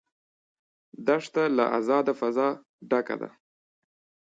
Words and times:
دښته 1.07 1.43
له 1.57 1.65
آزاده 1.77 2.13
فضا 2.19 2.47
ډکه 2.89 3.15
ده. 3.21 3.29